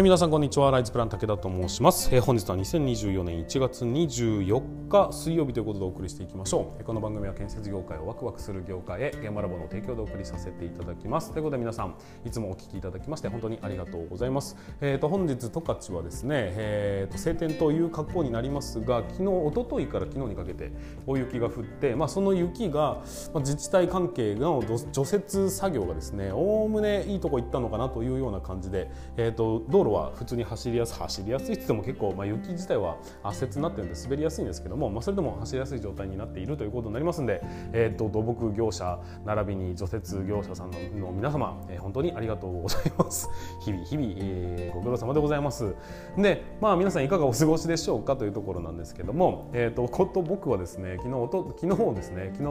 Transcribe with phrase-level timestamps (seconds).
[0.00, 0.70] はい皆さんこんにちは。
[0.70, 11.32] ライズプラン武田と申します、えー、本日は2024年1月24日水曜日ということでお送りしていきましょう、この番組は建設業界をワクワクする業界へ現場ラボの提供でお送りさせていただきます。
[11.32, 14.56] ということで皆さんいつもお聞きいただきまして本当にありがとうございます。
[14.80, 20.72] えっ、ー、と本日十勝はですねえっ、と晴天という格好になりますが昨日一昨日から昨日にかけて
[21.06, 23.02] 大雪が降ってまあその雪が、
[23.34, 37.40] まあ、自治体関係の除雪作業がですねおおむねいいとこ行ったのかなというような感じでえっ、と道路は普通に走りやすい走りやすいって言っても結構、ま、雪自体は圧雪になってるんで滑りやすいんですけども、まあ、それでも走りやすい状態になっているということになりますので、
[37.72, 43.28] えーと、土木業者並びに除雪業者さんの皆様、えー、本当にありがとうございます。
[43.64, 45.74] 日々日々、えー、ご苦労様でございます。
[46.16, 48.16] でまあ皆さんいかがお過ごしでしょうか？
[48.16, 52.42] というところなんですけども、えーと、こと僕はですね昨日と昨日ですね昨日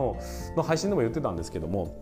[0.55, 1.95] の配信でも言ってたんですけども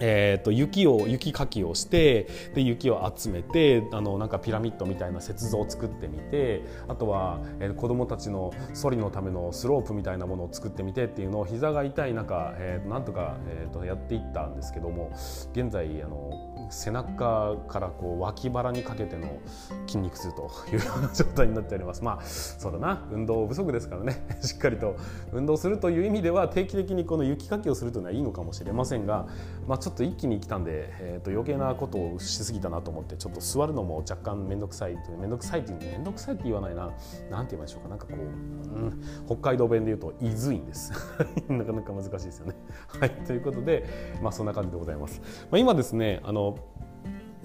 [0.00, 15.10] えーと、雪を雪かきをしてで雪を集めてあのなんかピラミッドみたいな雪像を作ってみてあとは、えー、子どもたちのソリのためのスロープみたいなものを作ってみてっていうのを膝が痛い中、えー、なんとか、えーと、やっていったんですけども
[15.52, 19.38] 現在あの背中からこう脇腹にかけての
[19.86, 22.02] 筋肉痛というような状態になっております。
[22.04, 23.06] まあそうだな。
[23.10, 24.26] 運動不足ですからね。
[24.42, 24.96] しっかりと
[25.32, 29.26] 運動するという意味では定期的にこの雪かきをするというのはいいのかもしれませんが、
[29.66, 36.90] まあ、ちょっと一気に来たんで、えー、と余計なことをしすぎたなと思ってちょっと座るのも若干面倒くさい面倒くさいっていう面倒くさいって言わないな。
[37.30, 37.88] 何て言いましょうか。
[37.88, 40.92] なんかこう、うん、北海道弁で言うといずいんです。
[41.48, 42.54] なかなか難しいですよね。
[42.88, 43.10] はい。
[43.10, 43.84] ということで、
[44.22, 45.20] まあ、そんな感じでございます。
[45.50, 46.57] まあ、今ですねあの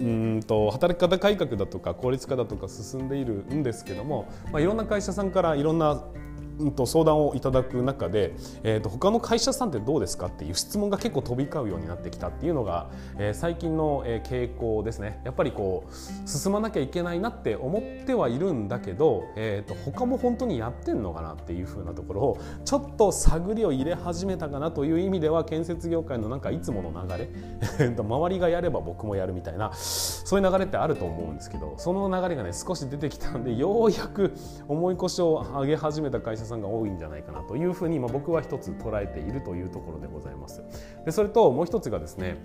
[0.00, 6.02] うんと働き方改革だとか効率化だとか進んでいるんですけども、まあ、いろんな会社さんからいろんな
[6.58, 15.20] うんと相談をいただく中で、えー、と他の会社さんってどうですかっていう質問が結構飛び交うようになってきたっていうのが、えー、最近の、傾向ですね。
[15.24, 34.34] やっぱりこう進まなきゃいけないなって思ってはいるんだけど、えー、と他も本当にやってんのかなっていうふうなところをちょっと探りを入れ始めたかなという意味では建設業界のなんかいつもの流れ周りがやれば僕もやるみたいなそういう流れってあると思うんですけどその流れがね少し出てきたんでようやく
[34.68, 40.62] 重い腰を上げ始めた会社さんが多いんじゃないかなというふうに、まあ、僕は一つ捉えているというところでございます。
[41.04, 42.38] でそれともう一つがですね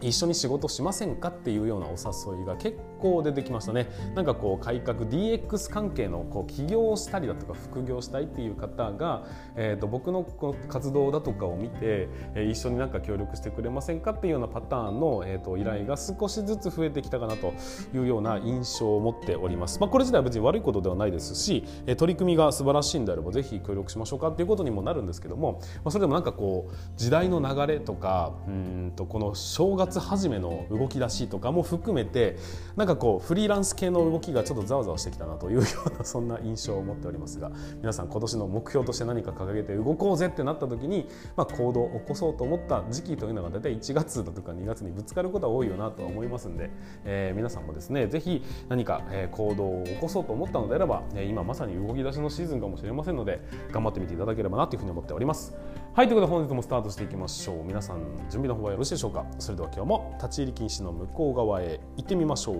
[0.00, 3.88] 一緒に仕事しませんかっていうようなお誘いが結構出てきましたね。
[4.14, 17.54] なんかこう改革 DX 関係のこう起業したりだとか副業したいっていう方が、えー、と僕のこの活動だとかを見て、えー、一緒になんか協力してくれませんかっていうようなパターンの、えー、と依頼が少しずつ増えてきたかなと
[17.94, 32.36] いうような印象を持っております、まあ、これ自体は別に悪いことではないですし、え、取り組みが素晴らしいんであればぜひ協力しましょうかっていうことにもなるんですけども、まあ、それでもなんかこう時代の流れとかうんとこの正月始めの動き出しとかも含めて
[32.76, 46.70] なんかこうフリーランス系の動きがちょっとざわざわしてきたなというようなそんな印象を持っておりますが皆さん今年の目標として何か掲げて動こうぜってなった時に、まあ、行動を起こそうと思った時期というのが大体1月だとか2月にぶつかることは多いよなとは思いますんで、
[47.04, 49.02] えー、皆さんもですねぜひ何か
[49.32, 53.40] 行動を起こそうと思ったのであれば今まさに動き出しのシーズンかもしれませんので
[53.72, 55.54] 頑張ってみていただければなというふうに思っております。
[55.92, 57.64] はいということで本日もスタートしていきましょう。
[57.64, 57.98] 皆さん
[58.30, 59.26] 準備の方はよろしいでしょうか？
[59.40, 62.56] それでは今日も立ち入り禁止の向こう側へ行ってみましょう。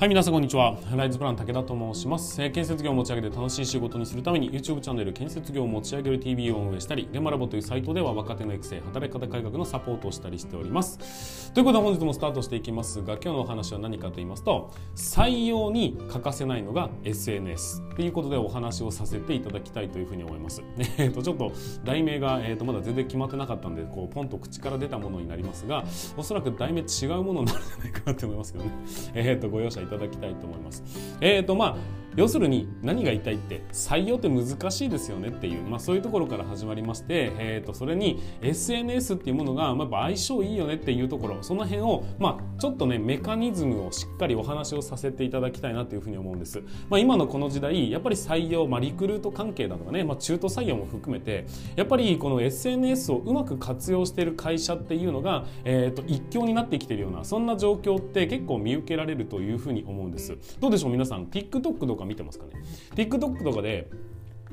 [0.00, 0.78] はい、皆さんこんにちは。
[0.96, 2.42] ライズプラン武田と申します。
[2.42, 11.52] え、建設業を持ち上げて楽しい仕事にするために YouTube チャンネル建設業を持ち上げる TV を運営したり、現場ラボというサイトでは若手の育成、働き方改革のサポートをしたりしております。
[11.52, 20.62] ということで本日もスタートしていきますが、今日のお話は何かと言いますと、採用に欠かせないのが SNS ということでお話をさせていただきたいというふうに思います。
[20.96, 21.52] えっと、ちょっと
[21.84, 25.84] 題名が、えー、とまだ全然決まってなかったんで、こうポンと口から出たものになりますが、
[26.16, 26.84] おそらく題名違
[27.18, 28.70] うものになるんじゃないかなと思いますけどね。
[29.12, 30.82] えっ、と、ご容赦いただきたいと思います。
[31.20, 31.76] えーとまあ
[32.20, 60.36] 要するに何が言いたいって採用って難しいですよねっていう、まあ、そういうところから始まりまして、えー、とそれに SNS っていうものが、まあ、相性いいよねっていうところその辺を、まあ、ちょっとねメカニズムをしっかりお話をさせていただきたいなというふうに思うんです、まあ、今のこの時代やっぱり採用、まあ、リクルート関係だとかね、まあ、中途採用も含めてやっぱりこの SNS をうまく活用している会社っていうのが、えー、と一強になってきてるようなそんな状況って結構見受けられるというふうに思うんです。
[60.60, 62.09] どうでしょう皆さん？TikTok とか？
[62.10, 62.52] 見てますかね。
[62.96, 63.88] TikTok とかで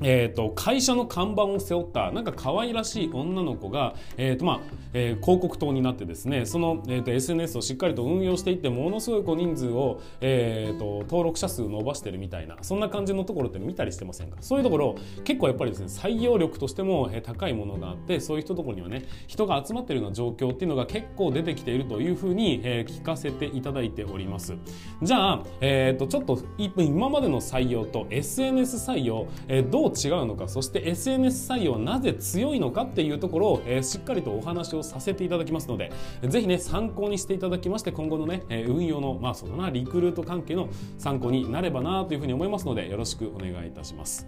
[0.00, 4.60] えーと、会社の看板を背負ったなんか可愛らしい女の子が、えーとまあ
[4.92, 14.38] えー、広告塔になってですねその、えーと、SNS をしっかりと運用していってものすごいこう人数を、えー、と登録者数伸ばしてるみたいなそんな感じのところって見たりしてませんか？
[14.40, 24.54] そういうところ結構やっぱりですね採用力としても、えー、高いものがあってそういう人ところにはね人が集まってるような状況っていうのが結構出てきているというふうに、えー、聞かせていただいております。
[25.02, 35.92] じゃあ、えー、とちょっと今までの採用と SNS 採用、えー、どう違うのかそして SNS 採用はなぜ強いのかっていうところを、えー、しっかりとお話をさせていただきますので
[36.22, 40.68] ぜひね参考にしていただきまして今後のね、え、運用のまあそうだなリクルート関係の
[40.98, 44.26] 参考になればなというふうに思いますのでよろしくお願いいたします。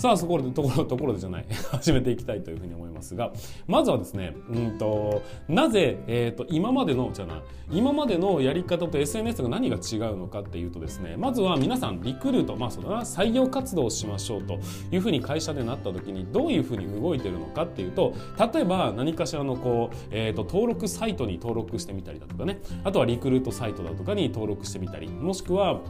[0.00, 3.34] さあそこでところところでじゃない 始めていきたいというふうに思いますが
[3.66, 7.40] まずはですねうんとなぜ、えーと、今までのじゃない
[7.70, 14.58] 今までのやり方と SNS が何が違うのかっていうとですねまずは皆さんリクルートまあそうだな採用活動をしましょうと
[14.90, 18.14] いうふうに会社でなった時にどういうふうに動いてるのかっていうと
[18.52, 22.60] 例えば何かしらのこう、えーと登録サイトに登録してみたりだとかね。
[22.84, 25.08] あとはリクルートサイトだとかに登録してみたり。
[25.08, 25.80] もしくは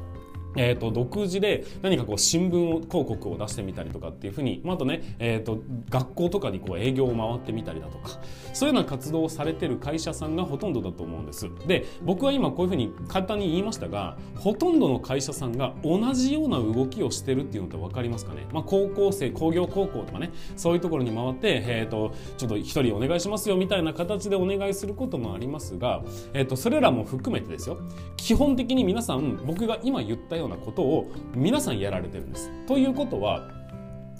[0.57, 8.19] えーと、独自で何かこう新聞広告を出してみたりとかっていうふうに、まあ、あとね、えーと、学校とかにこう営業を回ってみたりだとか
[8.53, 11.49] そういうような活動をされてる会社さんがほとんどだと思うんです。
[11.67, 27.79] で僕は今こういうふうに簡単に言いましたがほとんどの会社さんが同じような動きをしてるっていうのって分かりますかね、まあ、高校生工業高校とかねそういうところに回って、えーと、ちょっと一人お願いしますよみたいな形でお願いすることもありますが、えー、とそれらも含めてですよ。
[28.17, 32.51] 基本的に皆さん僕が今言ったようなことを皆さんやられてるんです。
[32.67, 33.49] ということは、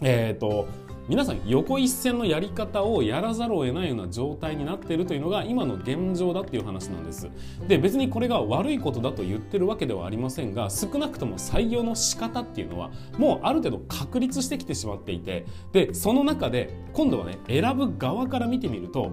[0.03, 0.69] えっ、ー、と
[1.11, 7.29] 皆さん横一線のやり方をやらざるを得ないような状態になっているというのが今の現状だっていう話なんです
[7.67, 19.11] で別にこれが悪いことだと言ってるわけではありませんが少なくとも採用の仕方っていうのはもうある程度確立してきてしまっていてでその中で今度はね選ぶ側から見てみると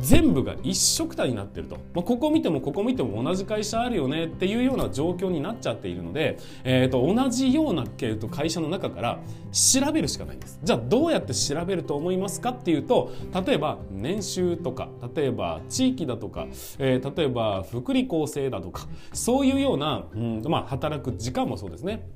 [0.00, 9.18] 全部が一色体になってると、まあ、ここ見てもここ見ても同じ会社あるよねっていうような状況になっちゃっているので、えー、と同じような、えー、と会社の中から
[9.52, 10.58] 調べるしかないんです。
[10.62, 13.12] じゃあどうやって調べると思いますかっていうと
[13.46, 16.46] 例えば年収とか例えば地域だとか、
[16.78, 22.06] えー、例えば福利厚生だとかそういうような、うんまあ、働く時間もそうですね。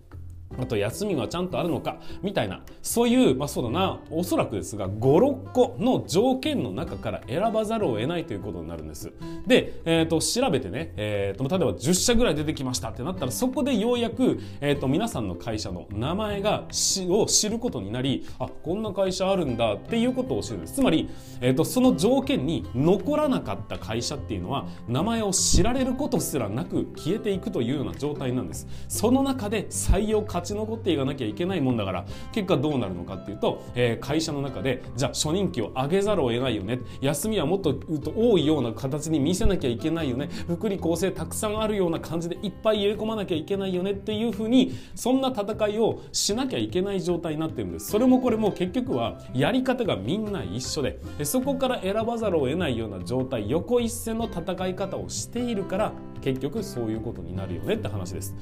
[0.56, 9.12] あと休みはちゃんとあるのかみたいなそういうまあそうだなおそらくですが56個の条件の中から選ばざるを得ないということになるんです。
[9.46, 20.74] で、えーと、調べてね、えーと、例えば10社ぐらい出てきましたってなったらそこでようやく、えーと、皆さんの会社の名前がしを知ることになりあこんな会社あるんだっていうことを知るんです。
[20.74, 21.08] つまり、
[21.40, 28.66] えー、とその条件に残らなかった会社っていうのは名前を知られることすらなく消えていくというような状態なんです。
[28.88, 36.80] その中で採用勝ち残っていかなきゃいけないもんだから結果どうなるのかっていうと、えー、会社の中でじゃあ初任給を上げざるを得ないよね。
[37.00, 37.78] 休みはもっと
[38.16, 40.28] 多いような形に見せなきゃいけないよね。
[40.46, 43.92] 福利厚生たくさんあるような感じでいっぱい入れ込まなきゃいけないよね。
[43.92, 47.90] っていうふうにそんな戦いをしなきゃいけない状態になってるんです。
[47.90, 58.34] それもこれも結局はやり方がみんな一緒でそこから選ばざるを得ないような状態横一線の戦い方をしているから結局そういうことになるよねって話です。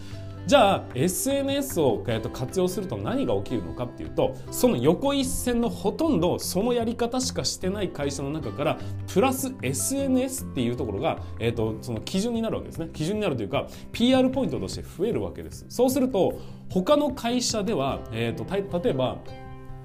[0.46, 8.78] じゃあ SNS を、えと活用すると何が起きるのかっていうとその横一線のほとんどそのやり方しかしてない会社の中から
[9.12, 12.88] プラス SNS っていうところが、えーと、その基準になるわけですね。
[12.92, 15.66] 基準になるというか PR ポイントとして増えるわけです。
[15.68, 16.38] そうすると
[16.70, 18.46] 他の会社では、えーと
[18.80, 19.18] 例えば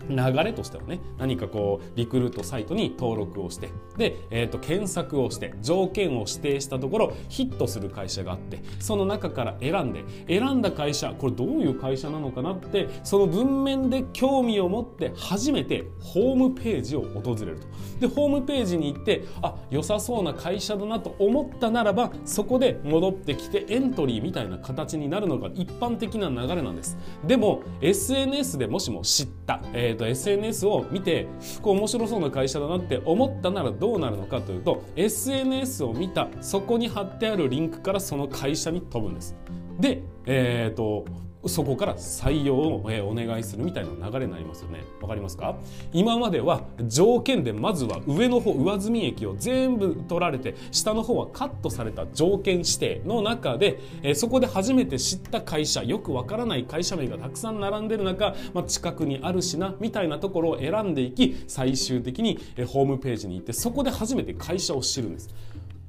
[0.09, 17.67] 流れとしてはね何かこうリクルートサイトに登録をしてで、えー、と検索をして条件を指定したところヒットする会社があってその中から選んで選んだ会社これどういう会社なのかなってその文面で興味を持って初めてホームページを訪れると。
[17.99, 26.97] でホームページに行ってあ良さそうな会社だなと思ったならばそこで戻ってきてエントリーみたいな形になるのが一般的な流れなんです。
[27.25, 31.27] でも SNS でもしも知った、えーえーと、SNS を見て
[31.61, 39.35] こう面白そうな会社だなって思ったならどうなるのかというと SNS を見たそこに貼ってあるリンクからその会社に飛ぶんです。
[39.79, 41.05] で、えーと
[41.47, 42.75] そこから採用を
[43.09, 44.83] お願いするみたいな流れになりますよね。
[45.01, 45.55] わかりますか？
[45.91, 65.29] 今までは条件でまずは上の方、上積み益を全部取られて、下の方はカットされた条件指定の中で、えそこで初めて知った会社、よくわからない会社名がたくさん並んでる中、まあ、近くにあるしな、みたいなところを選んでいき、最終的にホームページに行って、そこで初めて会社を知るんです。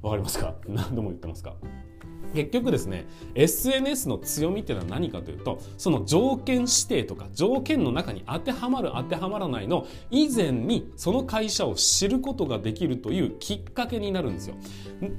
[0.01, 0.55] わかりますか？
[0.67, 1.53] 何度も言ってますか？
[2.33, 14.55] 結局ですね SNS の強みっていうのは何かというとその条件指定とか条件の中に当てはまる当てはまらないの以前にその会社を知ることができるというきっかけになるんですよ。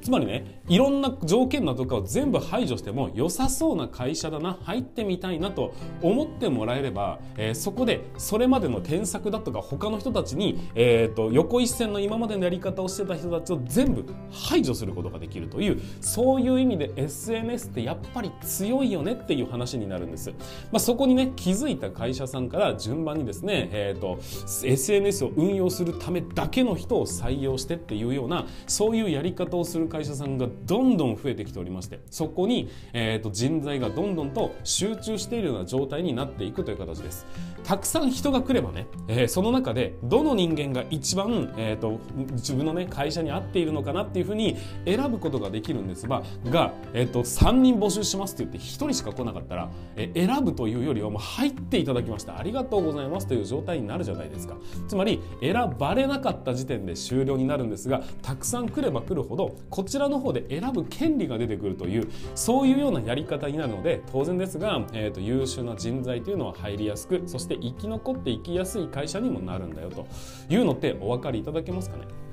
[0.03, 20.31] つまりねいろんな条件だとかを全部排除しても良さそうな会社だな入ってみたいなと思ってもらえれば、えー、そこでそれまでの検索だとか他の人たちに、えーと、横一線の今までのやり方をしてた人たちを全部排除することができるというそういう意味で SNS ってやっぱり強いよねっていう話になるんです。
[20.31, 24.19] まあ、そこにね気づいた会社さんから順番にですね、えーと、
[24.67, 37.27] SNS を運用するためだけの人を採用してっていうようなそういうやり方をする会社さんがどんどん増えてきておりましてそこに、えーと、人材がどんどんと集中しているような状態になっていくという形です。
[37.65, 41.99] たくさん人が来ればね、えー、その中でどの人間が一番、えーと、
[42.33, 52.39] 自分の、ね、会社に合っているのかなっていうふうに選ぶことができるんですがが、えーと、3人募集しますって言って1人しか来なかったら、え、選ぶというよりはもう入っていただきました。
[52.39, 53.27] ありがとうございます。
[53.27, 54.57] という状態になるじゃないですか。
[54.89, 70.07] つまり選ばれなかった時点で終了になるんですがたくさん来れば来るほどこちらの方で選ぶ権利が出てくるというそういうようなやり方になるので当然ですが、えーと優秀な人材というのは入りやすくそして生き残っていきやすい会社にもなるんだよと
[70.49, 72.24] いうのってお分かりいただけますかね？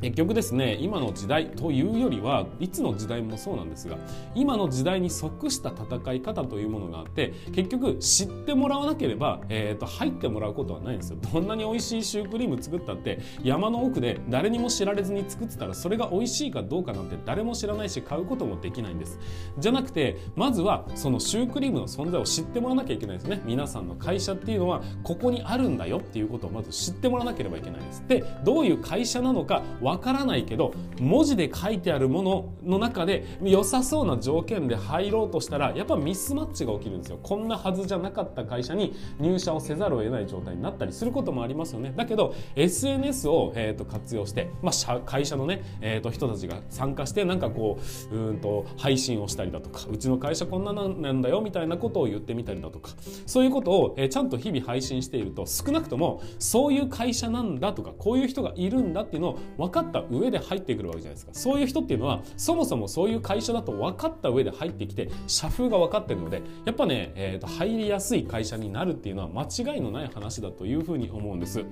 [0.00, 3.98] 結局ですね今の時代というよりはいつの時代もそうなんですが
[4.34, 11.18] 今の時代に即した戦い方というものがあって結局知ってもらわなければ、えーと、入ってもらうことはないんですよ。
[11.32, 19.18] どんなに美味しいシュークリーム作ったって山の奥で誰にも知られずに作ってたらそれが美味しいかどうかなんて誰も知らないし買うこともできないんです。
[19.58, 23.42] じゃなくてまずはそのシュークリームの存在を知ってもらわなきゃいけないですね。
[23.44, 28.04] 皆さんの会社っていうのはここにあるんだよっていうことをまず知ってもらわなければいけないです。
[28.08, 37.18] でどういう会社なのかわからないけど文字で書いてあるものの中で良さそうな条件で入ろうとしたらやっぱミスマッチが起きるんですよ。
[37.20, 41.92] こんなはずじゃなかった会社に入社をせざるを得ない状態になったりすることもありますよね。
[41.96, 47.80] だけど SNS を、えー、と活用して、まあ、会社のね、えー、と人たちが参加してなんかこ
[48.12, 52.92] ううんと配信をしたりだとかうちの会社こんななんだよみたいなことを言ってみたりだとか
[53.26, 61.32] そういうことを、えー、ちゃんと日々配信していると少なくともそういう会社なんだとかこういう人がいるんだっていうのを分かった上で入ってくるわけじゃないですか。
[61.34, 71.64] そういう人っていうのはそもそもそういう会社だと分かった上で入ってきて社風が分かってるのでやっぱね、えーと、入りやすい会社になるっていうのは間違いのない話だというふうに思うんです。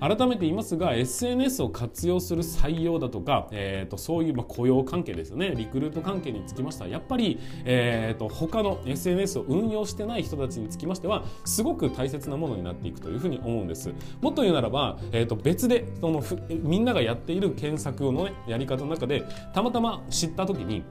[0.00, 5.54] 改めて言いますが SNS を活用する採用だとか、えーと、そういうまあ雇用関係ですよね。
[5.56, 13.92] リクルート関係につきましてはやっぱり、えーと、他の SNS を運用してない人たちにつきましてはすごく大切なものになっていくというふうに思うんです。
[14.20, 20.84] もっと言うならば、えー、と別でそのみんながやっている検索のねやり方の中でたまたま知った時に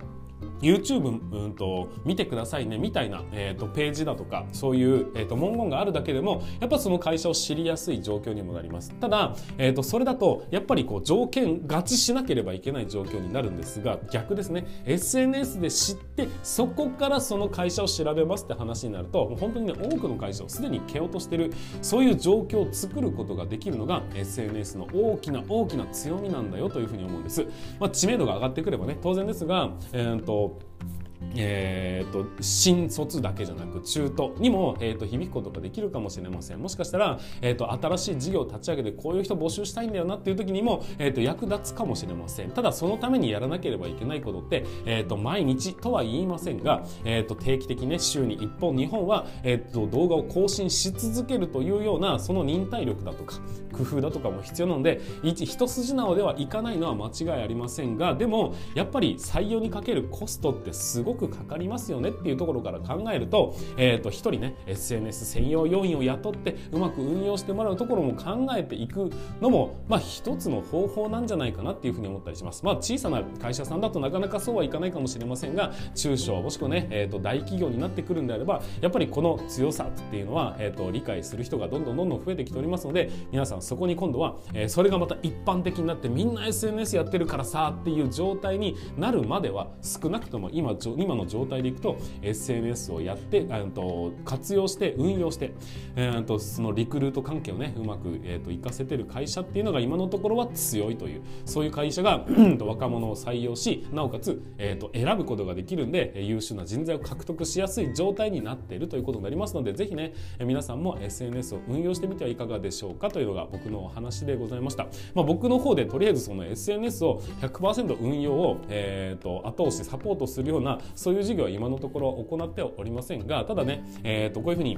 [0.61, 8.93] YouTube、うんと、見てくださいねみたいな、えーと、ページだとかそういう、えーと、文言があるだけでもやっぱその会社を知りやすい状況にもなります。
[8.99, 14.65] ただ、えーと、それだとやっぱりこう条件合致しなければいけない状況になるんですが逆ですね。
[14.85, 21.51] SNS で知ってそこからその会社を調べますって話になるともう本当にね多くの会社をすでに蹴落としてる
[21.81, 27.45] そういう状況を作ることができるのが SNS の大きな大きな強みなんだよというふうに思うんです、
[27.79, 31.00] まあ、知名度が上がってくればね当然ですが、えーと hope.
[31.35, 36.59] えーと、新卒だけじゃなく中途にも、えーと、響くことができるかもしれません。
[36.59, 42.51] もしかしたら、えーと、新しい事業を立ち上げてこういう人募集したいんだよなっていう時にも、えー、と役立つかもしれません。
[42.51, 53.39] ただそのためにやらなければいけないことって、えー、と毎日とは言いませんが、えー、と定期的に、ね、週に1本2本は、えー、と動画を更新し続けるというようなその忍耐力だとか
[53.71, 69.09] 工夫だとかも必要なので一一筋縄ではいかないのは間違いありませんがでもやっぱり採用にかけるコストってすごいごくかかりますよねっていうところから考えると,、えー、と1人ね SNS 専用要員を雇ってうまく運用してもらうところも考えていく
[69.41, 72.63] のも、まあ、一つの方法なんじゃないかなっていうふうに思ったりします。
[72.65, 95.53] まあ、小さな会社さんだとなかなかそうはいかないかもしれませんが中小もしくはね、えー、と大企業になってくるんであればやっぱりこの強さっていうのは、えー、と理解する人がどんどんどんどん増えてきておりますので皆さんそこに今度は、えー、それがまた一般的になってみんな SNS やってるからさっていう状態になるまでは少なくとも今今の状態でいくと SNS をやってと活用して運用して、
[95.95, 102.25] えー、とそのリクルート関係をねうまく、えー、と活かせてる会社っていうのが今のところは強いというそういう会社が
[102.59, 124.77] 若者を採用しなおかつ、えー、と選ぶことができるんで優秀な人材を獲得しやすい状態になっているということになりますのでぜひね皆さんも SNS を運用してみてはいかがでしょうかというのが僕のお話でございました、まあ、僕の方でとりあえずその SNS を100%運用を、えー、と後押しサポートするようなそういう事業は今のところ行っておりませんがただね、えー、とこういうふうに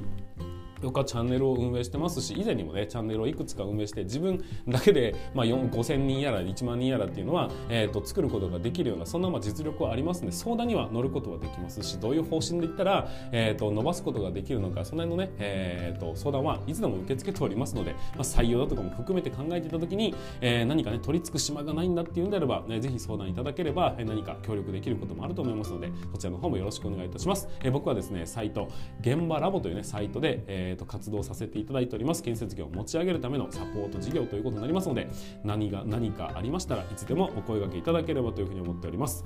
[0.84, 27.48] 僕はチャンネルを運営してますし以前にもねチャンネルをいくつか運営して自分だけで、まあ、5000人やら1万人やらっていうのは、えーと、作ることができるようなそんなまあ実力はありますので相談には乗ることはできますしどういう方針でいったら、えーと、伸ばすことができるのかその辺のね、えーと、相談はいつでも受け付けておりますので、まあ、採用だとかも含めて考えていた時に、えー、何かね取り付く島がないんだっていうんであれば、ね、ぜひ相談いただければ、何か協力できることもあると思いますのでそちらの方もよろしくお願いいたします。
[27.64, 28.70] えー、僕はですねサイト
[29.02, 32.24] 現場ラボというねサイトで、えー、と活動させていただいております。
[32.24, 35.10] 建設業を持ち上げるためのサポート事業ということになりますので
[35.44, 39.26] 何が何かありましたらいつでもお声掛けいただければというふうに思っております。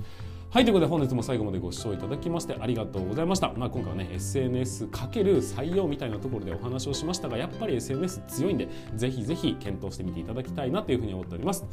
[0.50, 11.66] はいということで本日も最後までご視聴いただきましてありがとうございました、まあ、今回はね SNS× 採用みたいなところでお話をしましたがやっぱり SNS 強いんでぜひぜひ検討してみていただきたいなというふうに思っております。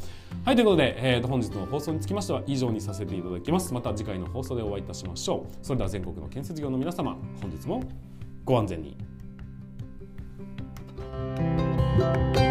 [0.43, 3.73] はいということで、えー、と本日の放送につきましては以上にさせていただきます。
[3.73, 5.65] また次回の放送でお会いいたしましょう。
[5.65, 7.81] それでは全国の建設業の皆様本日も
[8.43, 9.14] ご安全に。
[11.97, 12.44] Música